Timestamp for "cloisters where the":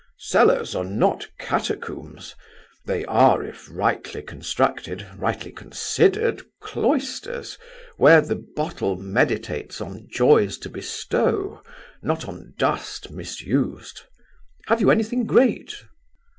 6.59-8.43